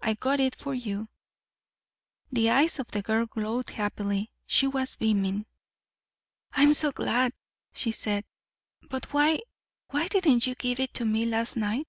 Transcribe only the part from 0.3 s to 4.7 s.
it for you" The eyes of the girl glowed happily. She